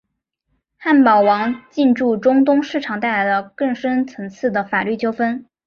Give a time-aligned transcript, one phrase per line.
[0.77, 5.45] 汉堡王进驻中东市场带来了更深层次的法律纠纷。